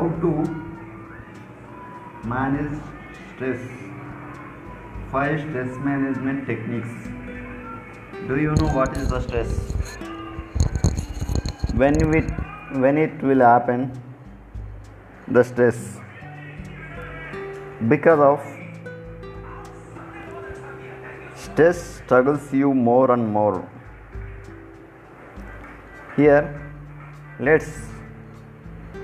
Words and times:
how 0.00 0.08
to 0.20 0.30
manage 2.32 2.76
stress. 3.30 3.64
Five 5.12 5.40
stress 5.40 5.76
management 5.88 6.46
techniques. 6.46 7.08
Do 8.28 8.38
you 8.44 8.54
know 8.60 8.70
what 8.78 8.96
is 8.96 9.10
the 9.14 9.20
stress? 9.26 9.50
When 11.82 12.00
it 12.20 12.30
when 12.84 13.02
it 13.04 13.22
will 13.30 13.44
happen 13.48 13.84
the 15.38 15.44
stress. 15.50 15.84
Because 17.92 18.24
of 18.30 18.40
stress 21.44 21.84
struggles 22.00 22.52
you 22.64 22.74
more 22.90 23.10
and 23.18 23.32
more. 23.38 23.56
Here 26.16 26.44
let's 27.50 27.72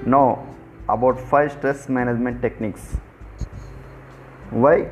know 0.04 0.28
about 0.88 1.18
five 1.18 1.52
stress 1.52 1.88
management 1.88 2.40
techniques. 2.40 2.96
Why? 4.50 4.88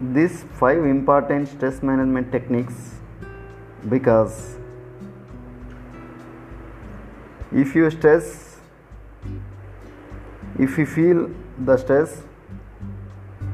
These 0.00 0.44
five 0.58 0.84
important 0.84 1.48
stress 1.48 1.82
management 1.82 2.32
techniques 2.32 2.94
because 3.88 4.56
if 7.52 7.74
you 7.74 7.90
stress 7.90 8.58
if 10.58 10.76
you 10.78 10.86
feel 10.86 11.30
the 11.64 11.76
stress 11.76 12.22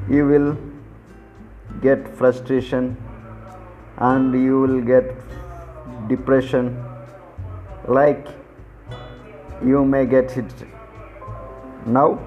you 0.09 0.25
will 0.27 0.57
get 1.81 2.07
frustration 2.17 2.97
and 3.97 4.33
you 4.33 4.59
will 4.59 4.81
get 4.81 5.13
depression 6.07 6.71
like 7.87 8.27
you 9.63 9.85
may 9.85 10.05
get 10.05 10.37
it 10.37 10.72
now 11.85 12.19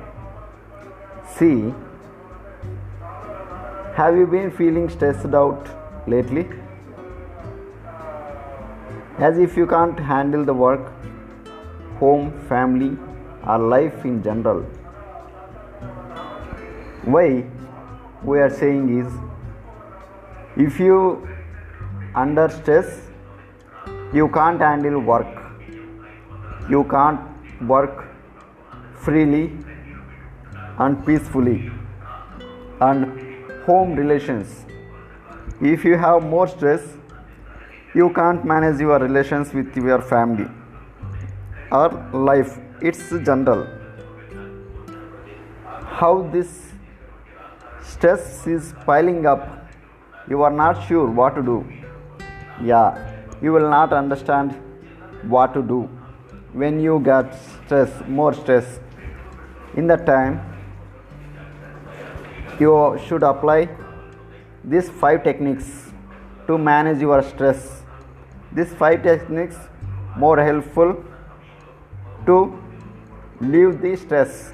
see 1.39 1.73
have 3.97 4.17
you 4.17 4.27
been 4.27 4.51
feeling 4.51 4.91
stressed 4.91 5.35
out 5.35 5.69
lately? 6.07 6.47
As 9.19 9.39
if 9.39 9.57
you 9.57 9.67
can't 9.67 9.99
handle 9.99 10.45
the 10.45 10.53
work 10.53 10.93
home 11.99 12.31
family 12.47 12.99
or 13.47 13.59
life 13.59 14.05
in 14.05 14.23
general. 14.23 14.61
Why 17.05 17.47
we 18.23 18.39
are 18.39 18.51
saying 18.51 18.99
is 18.99 19.11
if 20.57 20.79
you 20.79 21.27
under 22.15 22.51
stress 22.51 23.01
you 24.13 24.29
can't 24.29 24.61
handle 24.61 25.01
work. 25.01 25.27
You 26.69 26.85
can't 26.85 27.21
work 27.63 28.06
freely 29.07 29.45
and 30.79 31.07
peacefully. 31.07 31.71
And 32.81 33.35
home 33.67 33.95
relations. 33.95 34.67
If 35.61 35.85
you 35.85 35.97
have 35.97 36.23
more 36.23 36.47
stress 36.49 36.83
you 37.95 38.07
can't 38.17 38.45
manage 38.45 38.81
your 38.81 38.99
relations 38.99 39.53
with 39.55 39.77
your 39.77 40.03
family 40.03 40.47
or 41.73 41.89
life. 42.13 42.59
It's 42.83 43.09
general. 43.29 43.67
How 46.01 46.29
this 46.33 46.51
stress 47.83 48.47
is 48.47 48.75
piling 48.85 49.25
up 49.35 49.45
you 50.29 50.43
are 50.43 50.51
not 50.51 50.87
sure 50.87 51.07
what 51.21 51.37
to 51.37 51.43
do. 51.43 51.59
Yeah 52.63 53.15
you 53.41 53.53
will 53.53 53.71
not 53.71 53.93
understand 53.93 54.53
what 55.37 55.55
to 55.55 55.63
do. 55.63 55.81
When 56.53 56.81
you 56.81 57.01
get 57.01 57.35
stress 57.45 58.03
more 58.07 58.35
stress 58.35 58.81
in 59.77 59.87
that 59.87 60.07
time 60.07 60.41
you 62.59 62.99
should 63.07 63.23
apply 63.23 63.69
these 64.65 64.89
five 64.89 65.23
techniques 65.25 65.93
to 66.47 66.57
manage 66.59 67.01
your 67.01 67.23
stress. 67.23 67.83
These 68.53 68.73
five 68.75 69.03
techniques 69.03 69.57
more 70.17 70.39
helpful 70.43 71.05
to 72.27 72.39
leave 73.41 73.81
the 73.83 73.97
stress. 73.97 74.53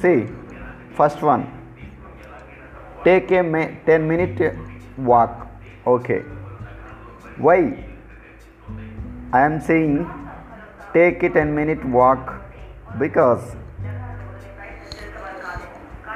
See 0.00 0.28
first 0.96 1.22
one 1.22 1.44
take 3.04 3.30
a 3.30 3.42
10 3.86 4.08
minute 4.08 4.56
walk. 4.96 5.46
Okay. 5.86 6.20
Why? 7.36 7.84
I 9.32 9.40
am 9.42 9.60
saying 9.60 10.08
take 10.94 11.22
a 11.22 11.28
10 11.28 11.54
minute 11.54 11.84
walk 11.84 12.32
because 12.98 13.56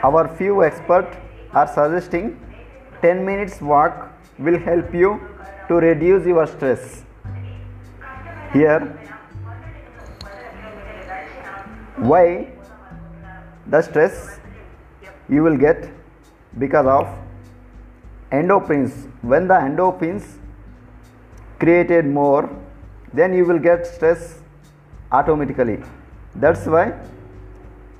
our 0.02 0.28
few 0.36 0.62
experts 0.64 1.16
are 1.52 1.66
suggesting 1.66 2.38
10 3.02 3.24
minutes 3.24 3.60
walk 3.60 4.12
will 4.38 4.58
help 4.58 4.94
you 4.94 5.20
to 5.68 5.74
reduce 5.74 6.26
your 6.26 6.46
stress. 6.46 7.02
Here 8.52 8.80
why 11.96 12.52
the 13.66 13.82
stress 13.82 14.38
you 15.28 15.42
will 15.42 15.56
get? 15.56 15.90
Because 16.58 16.86
of 16.86 17.08
endorphins. 18.30 19.10
When 19.22 19.48
the 19.48 19.54
endorphins 19.54 20.24
created 21.58 22.06
more 22.06 22.48
then 23.12 23.34
you 23.34 23.44
will 23.44 23.58
get 23.58 23.86
stress 23.86 24.38
automatically. 25.10 25.82
That's 26.34 26.66
why 26.66 26.94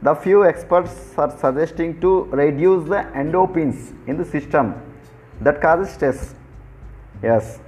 the 0.00 0.14
few 0.14 0.44
experts 0.44 1.14
are 1.18 1.30
suggesting 1.38 2.00
to 2.00 2.24
reduce 2.40 2.88
the 2.88 3.02
endorphins 3.14 3.92
in 4.06 4.16
the 4.16 4.24
system. 4.24 4.74
That 5.40 5.60
causes 5.60 5.92
stress. 5.94 6.34
Yes. 7.22 7.58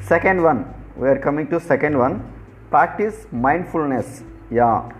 Second 0.00 0.42
one. 0.42 0.74
We 0.96 1.08
are 1.08 1.18
coming 1.18 1.48
to 1.48 1.60
second 1.60 1.98
one. 1.98 2.30
Practice 2.70 3.26
mindfulness. 3.32 4.22
Yeah. 4.50 4.90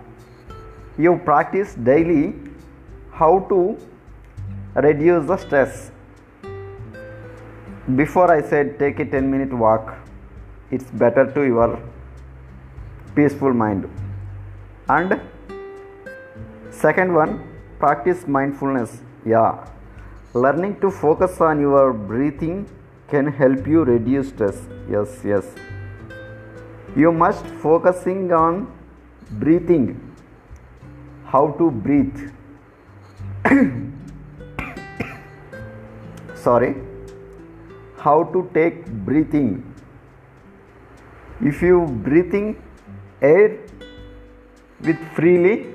You 0.97 1.19
practice 1.23 1.75
daily 1.75 2.33
how 3.11 3.39
to 3.49 3.77
reduce 4.75 5.27
the 5.27 5.37
stress. 5.37 5.91
Before 7.95 8.31
i 8.31 8.41
said 8.41 8.79
take 8.79 8.99
a 8.99 9.05
10 9.05 9.29
minute 9.29 9.53
walk 9.53 9.93
it's 10.71 10.89
better 11.01 11.25
to 11.33 11.41
your 11.43 11.79
peaceful 13.15 13.53
mind. 13.53 13.89
And 14.87 15.19
second 16.83 17.13
one 17.15 17.33
practice 17.79 18.27
mindfulness. 18.27 19.01
Yeah. 19.25 19.67
Learning 20.33 20.73
to 20.81 20.91
focus 20.91 21.39
on 21.39 21.61
your 21.61 21.93
breathing 21.93 22.55
can 23.11 23.27
help 23.41 23.67
you 23.73 23.83
reduce 23.89 24.31
stress. 24.33 24.57
Yes 24.93 25.21
yes. 25.23 25.45
You 27.01 27.11
must 27.23 27.45
focusing 27.65 28.33
on 28.39 28.67
breathing. 29.43 29.85
How 31.33 31.43
to 31.59 31.69
breathe. 31.71 32.23
Sorry. 36.47 36.75
How 37.97 38.17
to 38.35 38.49
take 38.53 38.85
breathing. 39.11 39.51
If 41.39 41.61
you 41.61 41.85
breathing 42.09 42.49
air 43.21 43.59
with 44.81 44.99
freely 45.15 45.72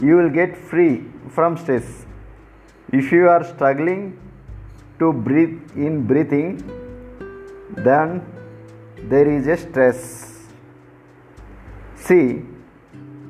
you 0.00 0.16
will 0.16 0.30
get 0.30 0.56
free 0.56 1.04
from 1.30 1.56
stress. 1.56 2.06
If 2.92 3.12
you 3.12 3.28
are 3.28 3.44
struggling 3.44 4.18
to 4.98 5.12
breathe 5.12 5.58
in 5.76 6.06
breathing 6.06 6.62
then 7.76 8.24
there 9.08 9.28
is 9.28 9.46
a 9.46 9.56
stress. 9.56 10.46
See 11.96 12.42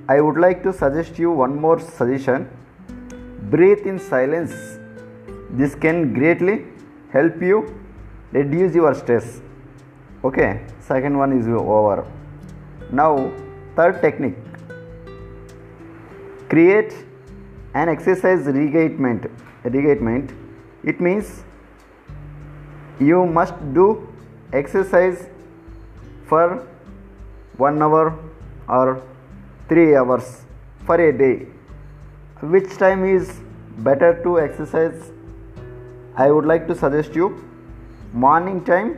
i 0.07 0.21
would 0.21 0.37
like 0.37 0.63
to 0.63 0.73
suggest 0.73 1.19
you 1.19 1.31
one 1.31 1.61
more 1.61 1.81
suggestion. 1.81 2.49
Breathe 3.51 3.87
in 3.87 3.99
silence. 3.99 4.53
This 5.51 5.75
can 5.75 6.13
greatly 6.13 6.65
help 7.11 7.41
you 7.41 7.59
reduce 8.33 8.75
your 8.75 8.95
stress. 8.95 9.41
Okay 10.25 10.61
second 10.81 11.17
one 11.17 11.39
is 11.39 11.47
over. 11.47 12.07
Now 12.91 13.33
third 13.77 14.03
technique 14.03 14.44
create 16.55 16.93
an 17.83 17.89
exercise 17.93 18.47
regiment 18.57 19.25
regiment 19.77 20.35
it 20.93 21.01
means 21.07 21.31
you 23.09 23.21
must 23.39 23.55
do 23.79 23.87
exercise 24.53 25.25
for 26.29 26.45
1 27.57 27.83
hour 27.87 28.05
or 28.69 29.03
3 29.69 29.97
hours 29.97 30.29
for 30.87 30.97
a 31.01 31.11
day. 31.25 31.47
Which 32.55 32.71
time 32.85 33.05
is 33.05 33.33
better 33.89 34.11
to 34.23 34.39
exercise? 34.41 35.11
I 36.17 36.31
would 36.31 36.47
like 36.53 36.67
to 36.69 36.75
suggest 36.75 37.15
you 37.15 37.29
morning 38.13 38.65
time 38.65 38.91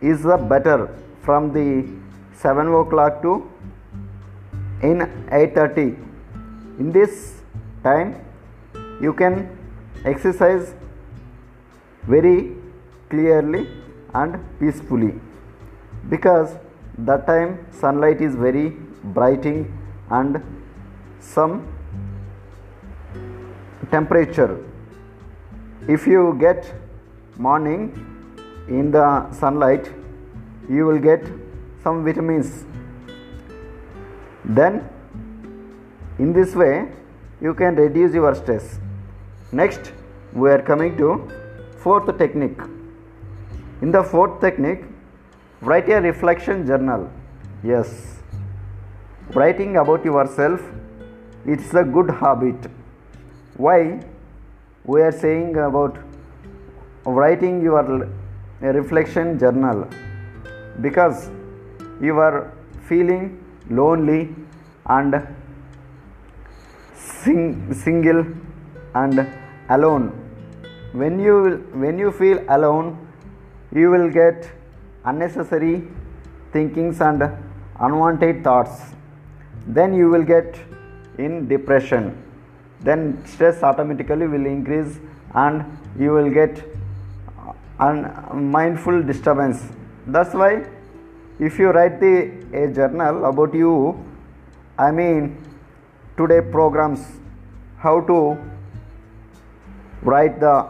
is 0.00 0.22
the 0.22 0.38
better 0.52 0.78
from 1.22 1.52
the 1.52 1.68
7 2.42 2.74
o'clock 2.82 3.22
to 3.22 3.32
in 4.82 5.00
8.30 5.44 5.88
in 6.78 6.92
this 6.92 7.42
time 7.82 8.14
you 9.00 9.12
can 9.12 9.34
exercise 10.04 10.74
very 12.06 12.56
clearly 13.10 13.68
and 14.14 14.38
peacefully. 14.58 15.14
Because 16.08 16.56
that 16.98 17.26
time 17.26 17.66
sunlight 17.70 18.20
is 18.20 18.34
very 18.34 18.70
brighting 19.04 19.72
and 20.10 20.42
some 21.20 21.66
temperature. 23.90 24.64
If 25.88 26.06
you 26.06 26.36
get 26.40 26.74
morning 27.36 27.82
in 28.68 28.90
the 28.90 29.30
sunlight 29.32 29.90
you 30.68 30.84
will 30.86 30.98
get 30.98 31.24
some 31.82 32.04
vitamins. 32.04 32.64
Then 34.44 34.88
in 36.18 36.32
this 36.32 36.54
way 36.54 36.88
you 37.40 37.54
can 37.54 37.76
reduce 37.76 38.14
your 38.14 38.34
stress. 38.34 38.78
Next 39.52 39.92
we 40.32 40.50
are 40.50 40.62
coming 40.62 40.96
to 40.96 41.30
fourth 41.78 42.16
technique. 42.18 42.60
In 43.82 43.92
the 43.92 44.02
fourth 44.02 44.40
technique 44.40 44.84
write 45.60 45.88
a 45.88 46.00
reflection 46.00 46.66
journal. 46.66 47.10
Yes. 47.62 48.18
Writing 49.34 49.76
about 49.76 50.04
yourself 50.04 50.60
it's 51.46 51.72
a 51.74 51.84
good 51.84 52.10
habit. 52.10 52.70
Why? 53.56 54.00
We 54.84 55.00
are 55.02 55.12
saying 55.12 55.56
about 55.56 55.96
writing 57.04 57.62
your 57.62 58.08
reflection 58.60 59.38
journal. 59.38 59.88
Because 60.80 61.30
you 62.00 62.18
are 62.18 62.52
feeling 62.88 63.44
lonely 63.70 64.34
and 64.86 65.26
sing- 66.98 67.72
single 67.74 68.26
and 68.94 69.26
alone. 69.68 70.12
When 70.92 71.18
you 71.18 71.36
when 71.72 71.98
you 71.98 72.10
feel 72.10 72.38
alone 72.48 72.96
you 73.72 73.90
will 73.90 74.10
get 74.10 74.50
unnecessary 75.04 75.86
thinkings 76.52 77.00
and 77.00 77.22
unwanted 77.78 78.42
thoughts. 78.42 78.94
Then 79.66 79.94
you 79.94 80.08
will 80.08 80.22
get 80.22 80.58
in 81.18 81.46
depression. 81.48 82.16
Then 82.80 83.22
stress 83.26 83.62
automatically 83.62 84.26
will 84.26 84.46
increase 84.46 84.98
and 85.34 85.64
you 85.98 86.12
will 86.12 86.30
get 86.30 86.64
un 87.78 88.50
mindful 88.50 89.02
disturbance. 89.02 89.62
That's 90.06 90.34
why 90.34 90.64
if 91.38 91.58
you 91.58 91.70
write 91.70 92.00
the 92.00 92.14
a 92.52 92.66
journal 92.78 93.24
about 93.24 93.54
you 93.54 93.72
i 94.76 94.90
mean 94.90 95.36
today 96.18 96.40
programs 96.40 97.02
how 97.78 98.00
to 98.10 98.36
write 100.02 100.40
the 100.40 100.66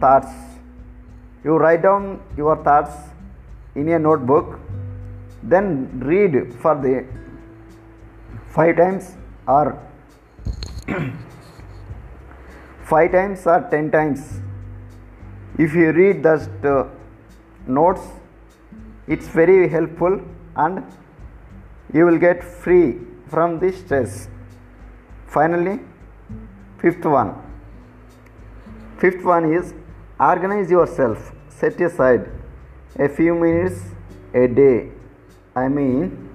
thoughts. 0.00 0.32
You 1.44 1.56
write 1.56 1.82
down 1.82 2.20
your 2.36 2.56
thoughts 2.62 2.92
in 3.74 3.88
a 3.88 3.98
notebook 3.98 4.60
then 5.42 6.00
read 6.00 6.54
for 6.60 6.74
the 6.74 7.04
five 8.54 8.76
times 8.76 9.16
or 9.46 9.78
five 12.84 13.12
times 13.12 13.46
or 13.46 13.66
ten 13.70 13.90
times. 13.90 14.40
If 15.58 15.74
you 15.74 15.92
read 15.92 16.22
the 16.22 16.36
uh, 16.64 16.88
notes 17.66 18.06
it's 19.06 19.28
very 19.28 19.68
helpful 19.68 20.20
and 20.56 20.82
you 21.92 22.06
will 22.06 22.18
get 22.18 22.42
free 22.42 23.00
from 23.28 23.58
the 23.58 23.70
stress 23.72 24.28
finally 25.34 25.80
fifth 26.80 27.04
one. 27.04 27.30
Fifth 28.98 29.24
one 29.24 29.52
is 29.52 29.74
organize 30.20 30.70
yourself. 30.70 31.32
Set 31.48 31.80
aside 31.80 32.28
a 32.98 33.08
few 33.08 33.34
minutes 33.34 33.80
a 34.42 34.46
day. 34.46 34.90
I 35.56 35.68
mean 35.68 36.30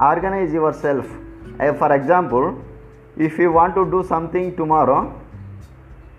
organize 0.00 0.52
yourself. 0.52 1.06
Uh, 1.60 1.72
for 1.74 1.92
example 1.94 2.46
if 3.16 3.38
you 3.38 3.50
want 3.52 3.74
to 3.74 3.84
do 3.90 4.02
something 4.12 4.54
tomorrow 4.56 5.00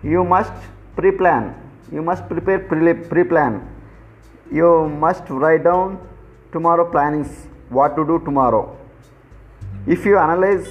you 0.04 0.24
must 0.24 0.54
pre-plan. 0.96 1.54
You 1.92 2.02
must 2.02 2.28
prepare 2.28 2.60
pre- 2.60 2.94
pre-plan. 2.94 3.62
You 4.52 4.90
must 4.90 5.30
write 5.30 5.64
down 5.64 6.00
tomorrow 6.52 6.90
plannings 6.90 7.48
what 7.70 7.96
to 7.96 8.06
do 8.06 8.20
tomorrow. 8.26 8.76
If 9.86 10.06
you 10.06 10.18
analyze 10.18 10.68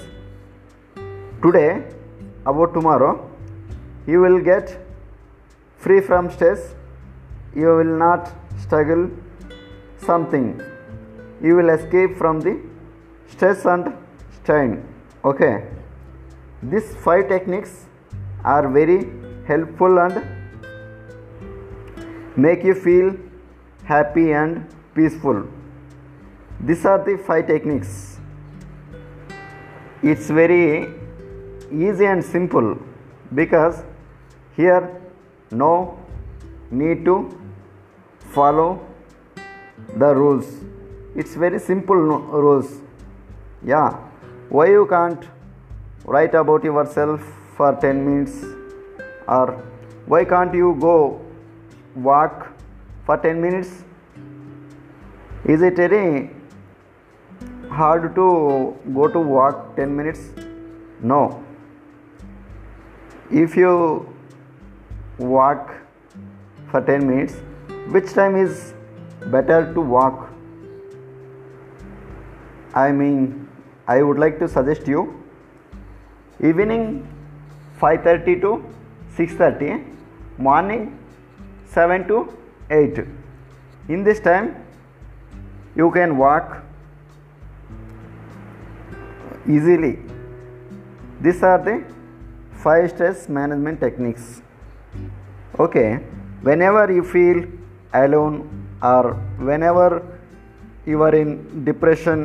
today 1.43 1.85
about 2.45 2.73
tomorrow 2.75 3.13
you 4.07 4.21
will 4.21 4.41
get 4.41 4.79
free 5.79 6.01
from 6.01 6.31
stress. 6.31 6.75
You 7.55 7.69
will 7.79 7.99
not 8.05 8.31
struggle 8.59 9.11
something. 9.99 10.61
You 11.43 11.57
will 11.57 11.71
escape 11.71 12.17
from 12.17 12.41
the 12.41 12.61
stress 13.29 13.65
and 13.65 13.93
strain. 14.37 14.85
Okay? 15.25 15.65
These 16.63 16.95
five 16.97 17.29
techniques 17.29 17.87
are 18.45 18.69
very 18.69 19.11
helpful 19.47 19.99
and 19.99 20.23
make 22.37 22.63
you 22.65 22.75
feel 22.75 23.17
happy 23.85 24.33
and 24.33 24.67
peaceful. 24.95 25.47
These 26.61 26.85
are 26.85 27.03
the 27.05 27.17
five 27.19 27.47
techniques. 27.47 28.19
It's 30.03 30.29
very 30.29 31.06
easy 31.71 32.07
and 32.07 32.25
simple 32.25 32.79
because 33.35 33.83
here 34.57 35.01
no 35.51 35.99
need 36.71 37.05
to 37.05 37.17
follow 38.35 38.87
the 39.97 40.15
rules. 40.15 40.47
It's 41.15 41.35
very 41.35 41.59
simple 41.59 41.97
rules. 41.97 42.81
Yeah. 43.65 43.97
Why 44.49 44.67
you 44.67 44.87
can't 44.87 45.25
write 46.05 46.35
about 46.35 46.65
yourself 46.65 47.21
for 47.57 47.75
10 47.75 48.05
minutes? 48.05 48.45
Or 49.27 49.63
why 50.07 50.25
can't 50.25 50.55
you 50.55 50.77
go 50.81 51.21
walk 51.95 52.53
for 53.05 53.17
10 53.17 53.41
minutes? 53.41 53.71
Is 55.45 55.63
it 55.63 55.77
very 55.77 56.31
hard 57.71 58.15
to 58.15 58.77
go 58.95 59.09
to 59.09 59.19
walk 59.19 59.77
10 59.77 59.97
minutes? 59.97 60.21
No 61.01 61.46
if 63.31 63.57
you 63.57 64.07
walk 65.19 65.75
for 66.71 66.81
10 66.81 67.07
minutes 67.07 67.35
which 67.91 68.13
time 68.13 68.37
is 68.37 68.75
better 69.27 69.73
to 69.75 69.81
walk? 69.81 70.31
I 72.75 72.93
mean 72.93 73.49
i 73.89 74.03
would 74.03 74.19
like 74.19 74.39
to 74.39 74.49
suggest 74.49 74.87
you 74.87 75.03
evening 76.41 76.83
5:30 77.81 78.41
to 78.43 78.51
6:30 79.17 79.79
morning 80.39 80.83
7 81.77 82.07
to 82.09 82.19
8 82.71 83.05
in 83.89 84.05
this 84.05 84.21
time 84.21 84.55
you 85.77 85.91
can 85.91 86.17
walk 86.19 86.63
easily. 89.49 89.99
These 91.21 91.43
are 91.43 91.59
the 91.59 91.85
five 92.67 92.91
stress 92.91 93.29
management 93.29 93.79
techniques. 93.79 94.43
Okay. 95.65 96.01
Whenever 96.43 96.93
you 96.93 97.05
feel 97.05 97.45
alone 97.95 98.37
or 98.83 99.15
whenever 99.49 99.91
you 100.85 101.03
are 101.03 101.15
in 101.15 101.65
depression 101.65 102.25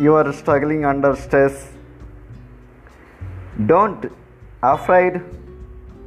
you 0.00 0.14
are 0.20 0.32
struggling 0.32 0.84
under 0.90 1.10
stress 1.24 1.68
don't 3.72 4.06
afraid 4.62 5.20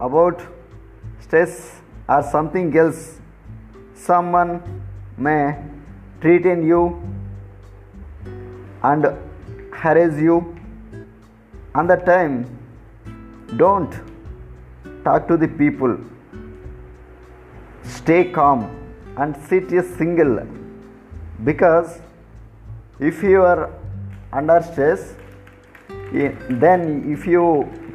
about 0.08 0.42
stress 1.20 1.82
or 2.08 2.22
something 2.24 2.70
else. 2.78 3.20
Someone 3.96 4.52
may 5.18 5.56
threaten 6.22 6.66
you 6.66 6.84
and 8.84 9.06
harass 9.74 10.22
you. 10.28 10.38
On 11.76 11.88
the 11.88 11.98
time 11.98 12.59
don't 13.58 13.91
talk 15.03 15.27
to 15.27 15.38
the 15.38 15.48
people. 15.48 15.98
Stay 17.84 18.32
calm 18.32 18.70
and 19.18 19.36
sit 19.48 19.72
a 19.72 19.84
single. 19.98 20.46
Because 21.44 22.00
if 23.00 23.24
you 23.24 23.41
are 23.41 23.74
under 24.32 24.62
stress 24.62 25.15
eh, 26.13 26.32
then 26.50 27.12
if 27.12 27.25
you 27.25 27.44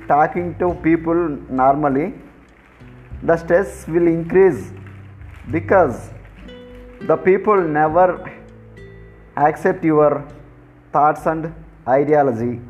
talking 0.08 0.56
to 0.58 0.74
people 0.82 1.14
normally 1.48 2.14
the 3.22 3.36
stress 3.36 3.86
will 3.86 4.06
increase. 4.06 4.72
Because 5.50 6.10
the 7.02 7.16
people 7.16 7.60
never 7.60 8.08
accept 9.36 9.84
your 9.84 10.26
thoughts 10.92 11.26
and 11.26 11.52
ideology 11.86 12.60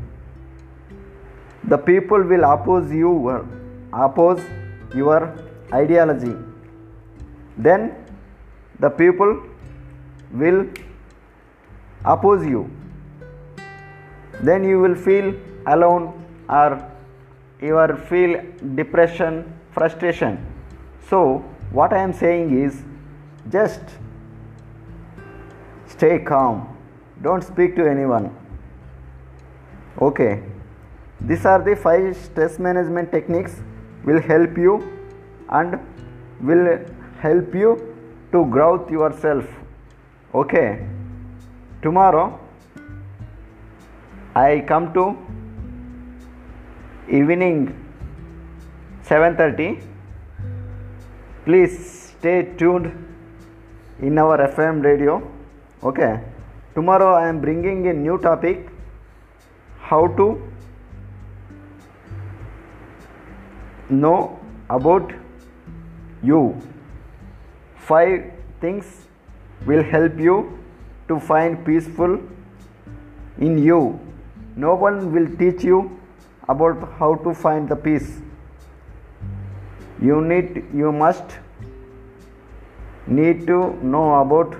the 1.68 1.78
people 1.78 2.22
will 2.22 2.44
oppose 2.44 2.92
you 2.92 3.10
oppose 3.92 4.40
your 4.94 5.34
ideology. 5.72 6.34
Then 7.56 7.94
the 8.80 8.90
people 8.90 9.42
will 10.32 10.66
oppose 12.04 12.44
you. 12.44 12.70
Then 14.42 14.64
you 14.64 14.80
will 14.80 14.94
feel 14.94 15.34
alone 15.66 16.12
or 16.48 16.90
you 17.60 17.74
will 17.74 17.96
feel 17.96 18.42
depression 18.74 19.52
frustration. 19.72 20.44
So 21.08 21.44
what 21.70 21.92
i 21.92 21.98
am 21.98 22.12
saying 22.12 22.62
is 22.62 22.82
just 23.50 23.80
stay 25.86 26.18
calm. 26.18 26.68
Don't 27.22 27.42
speak 27.42 27.76
to 27.76 27.88
anyone. 27.88 28.36
Okay 30.00 30.42
these 31.20 31.44
are 31.46 31.62
the 31.62 31.74
five 31.76 32.16
stress 32.16 32.58
management 32.58 33.10
techniques 33.10 33.56
will 34.04 34.20
help 34.20 34.56
you 34.58 34.82
and 35.48 35.78
will 36.40 36.78
help 37.20 37.54
you 37.54 37.94
to 38.32 38.44
grow 38.46 38.86
yourself. 38.88 39.44
Okay. 40.34 40.86
Tomorrow 41.82 42.40
i 44.34 44.64
come 44.68 44.86
to 44.94 45.02
evening 47.18 47.58
7:30 49.08 49.66
please 51.44 51.74
stay 52.14 52.36
tuned 52.62 52.88
in 54.00 54.18
our 54.18 54.38
fm 54.48 54.82
radio. 54.82 55.22
Okay. 55.82 56.20
Tomorrow 56.74 57.10
i 57.14 57.28
am 57.28 57.40
bringing 57.40 57.86
a 57.86 57.92
new 57.92 58.18
topic 58.18 58.68
how 59.90 60.06
to 60.20 60.26
know 63.90 64.38
about 64.70 65.12
you. 66.22 66.60
Five 67.76 68.32
things 68.60 69.06
will 69.66 69.82
help 69.82 70.18
you 70.18 70.58
to 71.08 71.20
find 71.20 71.64
peaceful 71.64 72.18
in 73.38 73.58
you. 73.58 74.00
No 74.56 74.74
one 74.74 75.12
will 75.12 75.28
teach 75.36 75.64
you 75.64 76.00
about 76.48 76.92
how 76.98 77.14
to 77.16 77.34
find 77.34 77.68
the 77.68 77.76
peace. 77.76 78.20
You 80.00 80.20
need 80.20 80.64
you 80.72 80.92
must 80.92 81.38
need 83.06 83.46
to 83.46 83.58
know 83.94 84.20
about 84.20 84.56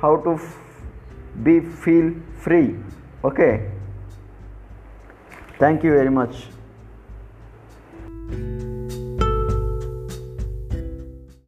how 0.00 0.16
to 0.26 0.34
f- 0.34 0.56
be 1.42 1.60
feel 1.60 2.12
free. 2.46 2.76
Okay. 3.24 3.70
Thank 5.58 5.82
you 5.84 5.92
very 5.92 6.10
much 6.10 6.53
thank 8.30 8.62
you 8.62 8.73